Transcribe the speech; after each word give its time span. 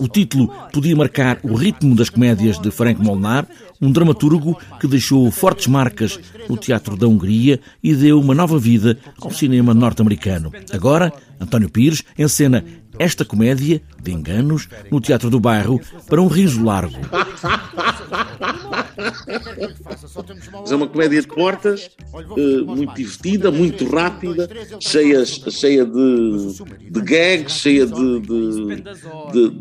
O 0.00 0.08
título 0.08 0.50
podia 0.72 0.96
marcar 0.96 1.38
o 1.42 1.54
ritmo 1.54 1.94
das 1.94 2.08
comédias 2.08 2.58
de 2.58 2.70
Frank 2.70 2.98
Molnar, 3.02 3.46
um 3.78 3.92
dramaturgo 3.92 4.58
que 4.80 4.88
deixou 4.88 5.30
fortes 5.30 5.66
marcas 5.66 6.18
no 6.48 6.56
teatro 6.56 6.96
da 6.96 7.06
Hungria 7.06 7.60
e 7.82 7.94
deu 7.94 8.18
uma 8.18 8.34
nova 8.34 8.58
vida 8.58 8.98
ao 9.20 9.30
cinema 9.30 9.74
norte-americano. 9.74 10.50
Agora, 10.72 11.12
António 11.38 11.68
Pires 11.68 12.02
encena 12.18 12.64
esta 12.98 13.26
comédia 13.26 13.82
de 14.02 14.10
enganos 14.10 14.68
no 14.90 15.02
Teatro 15.02 15.28
do 15.28 15.38
Bairro 15.38 15.78
para 16.08 16.22
um 16.22 16.28
riso 16.28 16.64
largo. 16.64 16.96
É 20.68 20.74
uma 20.74 20.86
comédia 20.86 21.20
de 21.20 21.26
portas, 21.28 21.90
uh, 22.12 22.66
muito 22.66 22.94
divertida, 22.94 23.50
muito 23.50 23.84
rápida, 23.86 24.48
cheia, 24.78 25.24
cheia 25.24 25.84
de, 25.84 26.54
de 26.90 27.00
gags, 27.00 27.54
cheia 27.54 27.86
de, 27.86 28.20
de, 28.20 28.82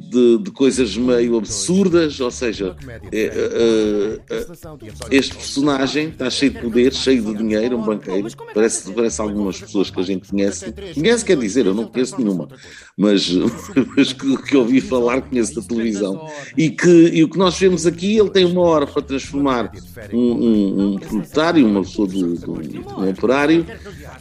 de, 0.10 0.38
de 0.40 0.52
coisas 0.52 0.96
meio 0.98 1.38
absurdas. 1.38 2.20
Ou 2.20 2.32
seja, 2.32 2.76
é, 3.12 4.20
uh, 4.30 4.36
uh, 4.36 4.80
este 5.12 5.36
personagem 5.36 6.10
está 6.10 6.30
cheio 6.30 6.52
de 6.52 6.60
poder, 6.60 6.94
cheio 6.94 7.24
de 7.24 7.36
dinheiro, 7.36 7.78
um 7.78 7.84
banqueiro. 7.84 8.28
Parece, 8.54 8.92
parece 8.92 9.22
algumas 9.22 9.60
pessoas 9.60 9.90
que 9.90 10.00
a 10.00 10.04
gente 10.04 10.30
conhece. 10.30 10.74
Conhece 10.94 11.26
quer 11.26 11.38
dizer, 11.38 11.66
eu 11.66 11.74
não 11.74 11.86
conheço 11.88 12.20
nenhuma, 12.20 12.48
mas, 12.98 13.30
mas 13.96 14.14
que, 14.14 14.38
que 14.44 14.58
ouvi 14.58 14.82
falar, 14.82 15.22
conheço 15.22 15.56
da 15.56 15.62
televisão. 15.62 16.28
E, 16.58 16.70
que, 16.70 17.12
e 17.14 17.24
o 17.24 17.30
que 17.30 17.38
nós 17.38 17.58
vemos 17.58 17.86
aqui, 17.86 18.18
ele 18.18 18.29
tem 18.30 18.46
uma 18.46 18.62
hora 18.62 18.88
para 18.88 19.02
transformar 19.02 19.72
um, 20.14 20.18
um, 20.18 20.94
um 20.94 20.98
proletário, 20.98 21.68
uma 21.68 21.82
pessoa 21.82 22.08
do, 22.08 22.36
do, 22.36 23.02
um 23.02 23.10
operário, 23.10 23.66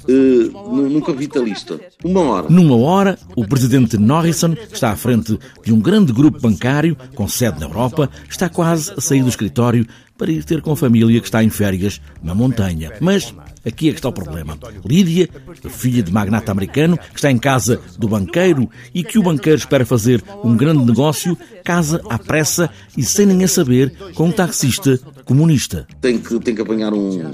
uh, 0.09 0.77
num 0.77 1.01
capitalista. 1.01 1.81
Uma 2.05 2.21
hora. 2.21 2.47
Numa 2.49 2.77
hora, 2.77 3.19
o 3.37 3.47
presidente 3.47 3.97
Norrison, 3.97 4.55
está 4.73 4.91
à 4.91 4.97
frente 4.97 5.39
de 5.65 5.73
um 5.73 5.81
grande 5.81 6.13
grupo 6.13 6.41
bancário 6.41 6.97
com 7.15 7.29
sede 7.29 7.61
na 7.61 7.67
Europa, 7.67 8.11
está 8.29 8.49
quase 8.49 8.93
a 8.97 9.01
sair 9.01 9.23
do 9.23 9.29
escritório 9.29 9.87
para 10.17 10.33
ir 10.33 10.45
ter 10.45 10.61
com 10.61 10.73
a 10.73 10.77
família 10.77 11.21
que 11.21 11.27
está 11.27 11.45
em 11.45 11.49
férias 11.51 12.01
na 12.23 12.35
montanha. 12.35 12.93
Mas 13.01 13.33
Aqui 13.69 13.91
é 13.91 13.93
que 13.93 13.99
está 13.99 14.09
o 14.09 14.13
problema. 14.13 14.59
Lídia, 14.83 15.29
filha 15.69 16.03
de 16.03 16.11
magnata 16.11 16.51
americano, 16.51 16.97
que 16.97 17.17
está 17.17 17.31
em 17.31 17.37
casa 17.37 17.79
do 17.99 18.09
banqueiro 18.09 18.69
e 18.95 19.05
que 19.05 19.19
o 19.19 19.23
banqueiro 19.23 19.59
espera 19.59 19.85
fazer 19.85 20.25
um 20.43 20.57
grande 20.57 20.83
negócio, 20.87 21.37
casa 21.63 22.01
à 22.09 22.19
pressa 22.19 22.71
e 22.97 23.03
sem 23.03 23.27
ninguém 23.27 23.47
saber 23.47 23.93
com 24.15 24.29
um 24.29 24.33
taxista 24.33 24.99
comunista. 25.27 25.87
Tem 26.01 26.19
que, 26.19 26.41
tem 26.41 26.55
que 26.55 26.63
apanhar 26.63 26.95
um, 26.95 27.31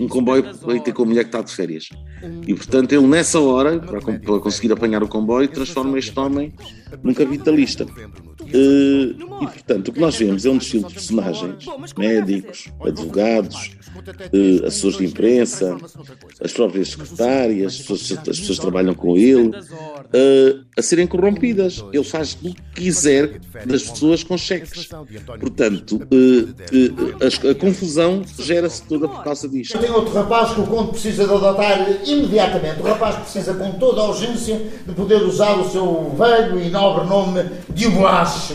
um 0.00 0.08
comboio 0.08 0.42
para 0.56 0.74
ir 0.74 0.80
ter 0.80 0.94
com 0.94 1.02
a 1.02 1.06
mulher 1.06 1.24
que 1.24 1.28
está 1.28 1.42
de 1.42 1.52
férias. 1.52 1.90
E 2.46 2.54
portanto 2.54 2.92
ele 2.92 3.06
nessa 3.06 3.38
hora, 3.38 3.78
para, 3.78 4.00
para 4.00 4.38
conseguir 4.40 4.72
apanhar 4.72 5.02
o 5.02 5.08
comboio, 5.08 5.48
transforma 5.48 5.98
este 5.98 6.18
homem 6.18 6.54
num 7.02 7.12
capitalista. 7.12 7.84
Uh, 7.84 9.42
e 9.42 9.46
portanto 9.46 9.88
o 9.88 9.92
que 9.92 10.00
nós 10.00 10.16
vemos 10.16 10.46
é 10.46 10.50
um 10.50 10.56
desfile 10.56 10.84
de 10.84 10.94
personagens, 10.94 11.66
médicos, 11.98 12.68
advogados, 12.80 13.72
uh, 13.98 14.66
assessores 14.66 14.98
de 14.98 15.06
imprensa, 15.06 15.76
as 16.40 16.52
próprias 16.52 16.88
secretárias, 16.88 17.74
as 17.74 17.78
pessoas, 17.78 18.28
as 18.28 18.40
pessoas 18.40 18.58
trabalham 18.58 18.94
com 18.94 19.16
ele, 19.16 19.50
uh, 20.14 20.64
a 20.76 20.82
serem 20.82 21.06
corrompidas. 21.06 21.84
Ele 21.92 22.04
faz 22.04 22.34
o 22.34 22.38
que 22.38 22.56
quiser 22.74 23.40
das 23.66 23.82
pessoas 23.82 24.22
com 24.22 24.36
cheques. 24.36 24.88
Portanto, 25.38 26.00
a, 27.20 27.50
a 27.50 27.54
confusão 27.54 28.22
gera-se 28.38 28.82
toda 28.82 29.08
por 29.08 29.22
causa 29.22 29.48
disto. 29.48 29.78
Tem 29.78 29.90
outro 29.90 30.14
rapaz 30.14 30.52
que 30.52 30.60
o 30.60 30.66
conde 30.66 30.92
precisa 30.92 31.26
de 31.26 31.34
adotar 31.34 31.86
imediatamente. 32.06 32.80
O 32.80 32.84
rapaz 32.84 33.16
precisa, 33.16 33.54
com 33.54 33.72
toda 33.72 34.00
a 34.00 34.08
urgência, 34.08 34.60
de 34.86 34.94
poder 34.94 35.22
usar 35.22 35.54
o 35.58 35.68
seu 35.70 36.14
velho 36.16 36.60
e 36.60 36.70
nobre 36.70 37.06
nome 37.06 37.44
de 37.70 37.86
Uboas. 37.86 38.52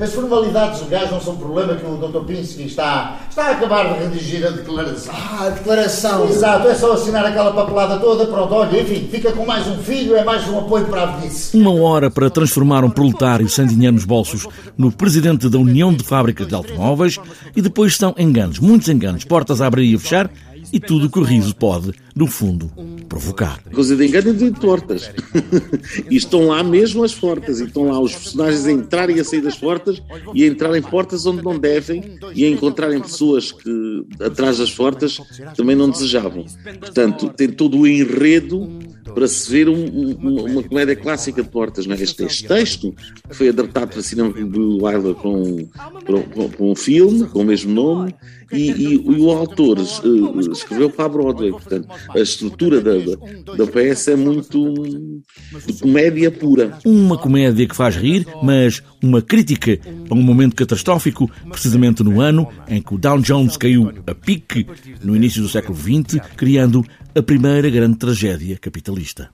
As 0.00 0.12
formalidades 0.12 0.80
legais 0.82 1.10
não 1.10 1.20
são 1.20 1.36
problema 1.36 1.74
que 1.74 1.84
o 1.84 1.96
Dr. 1.96 2.24
Pinsky 2.24 2.66
está, 2.66 3.18
está 3.28 3.46
a 3.46 3.50
acabar 3.50 3.94
de 3.94 4.04
redigir 4.04 4.46
a 4.46 4.50
declaração. 4.50 5.12
Ah, 5.12 5.46
a 5.46 5.50
declaração. 5.50 6.28
Exato, 6.28 6.68
é 6.68 6.74
só 6.74 6.92
assinar 6.92 7.26
aquela 7.26 7.52
papelada 7.52 7.98
toda, 7.98 8.26
pronto, 8.26 8.54
olha, 8.54 8.80
enfim, 8.80 9.08
fica 9.10 9.32
com 9.32 9.44
mais 9.44 9.66
um 9.66 9.78
filho, 9.78 10.14
é 10.14 10.22
mais 10.22 10.46
um 10.48 10.56
para 10.68 11.04
a. 11.04 11.20
Uma 11.54 11.72
hora 11.72 12.10
para 12.10 12.30
transformar 12.30 12.84
um 12.84 12.90
proletário 12.90 13.48
sem 13.48 13.66
dinheiro 13.66 13.94
nos 13.94 14.04
bolsos 14.04 14.46
no 14.76 14.92
presidente 14.92 15.48
da 15.48 15.58
União 15.58 15.92
de 15.92 16.04
Fábricas 16.04 16.46
de 16.46 16.54
Automóveis 16.54 17.18
e 17.56 17.62
depois 17.62 17.96
são 17.96 18.14
enganos, 18.18 18.58
muitos 18.58 18.88
enganos, 18.88 19.24
portas 19.24 19.60
a 19.60 19.66
abrir 19.66 19.90
e 19.90 19.94
a 19.94 19.98
fechar 19.98 20.30
e 20.72 20.78
tudo 20.78 21.06
o 21.06 21.10
que 21.10 21.18
o 21.18 21.22
riso 21.22 21.54
pode, 21.56 21.92
no 22.14 22.26
fundo, 22.26 22.70
provocar. 23.08 23.62
Coisa 23.72 23.96
de 23.96 24.06
engano 24.06 24.30
e 24.30 24.34
de 24.34 24.50
tortas. 24.52 25.10
e 26.10 26.16
estão 26.16 26.46
lá 26.46 26.62
mesmo 26.62 27.02
as 27.02 27.14
portas, 27.14 27.60
e 27.60 27.64
estão 27.64 27.88
lá 27.88 27.98
os 27.98 28.14
personagens 28.14 28.66
a 28.66 28.72
entrar 28.72 29.10
e 29.10 29.18
a 29.18 29.24
sair 29.24 29.40
das 29.40 29.56
portas 29.56 30.02
e 30.34 30.44
a 30.44 30.46
entrar 30.46 30.76
em 30.76 30.82
portas 30.82 31.26
onde 31.26 31.42
não 31.42 31.58
devem 31.58 32.18
e 32.34 32.44
a 32.44 32.48
encontrarem 32.48 33.00
pessoas 33.00 33.50
que 33.50 34.06
atrás 34.20 34.58
das 34.58 34.70
portas 34.70 35.18
também 35.56 35.74
não 35.74 35.90
desejavam. 35.90 36.44
Portanto, 36.78 37.30
tem 37.30 37.48
todo 37.48 37.78
o 37.78 37.86
enredo 37.86 38.68
para 39.14 39.26
se 39.26 39.50
ver 39.50 39.68
um, 39.68 39.74
um, 39.74 40.44
uma 40.44 40.62
comédia 40.62 40.94
clássica 40.94 41.42
de 41.42 41.48
portas. 41.48 41.86
Não 41.86 41.94
é? 41.94 42.02
este, 42.02 42.24
este 42.24 42.46
texto 42.46 42.94
foi 43.30 43.48
adaptado 43.48 43.90
para 43.90 44.02
cinema 44.02 44.32
do 44.32 44.84
Wilder 44.84 45.14
com, 45.14 45.68
com, 46.06 46.50
com, 46.50 46.70
um 46.72 46.74
filme 46.74 47.26
com 47.26 47.40
o 47.40 47.44
mesmo 47.44 47.72
nome 47.72 48.14
e, 48.52 48.70
e, 48.70 48.94
e 48.94 49.20
o 49.20 49.30
autor 49.30 49.78
uh, 49.78 50.52
escreveu 50.52 50.90
para 50.90 51.06
a 51.06 51.08
Broadway. 51.08 51.50
Portanto, 51.50 51.88
a 52.10 52.18
estrutura 52.18 52.80
da, 52.80 52.97
da, 53.00 53.54
da 53.56 53.66
peça 53.66 54.12
é 54.12 54.16
muito 54.16 55.22
de 55.66 55.72
comédia 55.80 56.30
pura. 56.30 56.78
Uma 56.84 57.18
comédia 57.18 57.66
que 57.66 57.74
faz 57.74 57.96
rir, 57.96 58.26
mas 58.42 58.82
uma 59.02 59.22
crítica 59.22 59.78
a 60.10 60.14
um 60.14 60.22
momento 60.22 60.54
catastrófico, 60.54 61.30
precisamente 61.50 62.02
no 62.02 62.20
ano 62.20 62.48
em 62.68 62.82
que 62.82 62.94
o 62.94 62.98
Dow 62.98 63.18
Jones 63.20 63.56
caiu 63.56 63.92
a 64.06 64.14
pique 64.14 64.66
no 65.02 65.16
início 65.16 65.42
do 65.42 65.48
século 65.48 65.76
XX, 65.76 66.20
criando 66.36 66.84
a 67.14 67.22
primeira 67.22 67.68
grande 67.70 67.96
tragédia 67.96 68.58
capitalista. 68.58 69.26